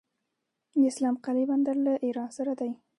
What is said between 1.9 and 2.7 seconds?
ایران سره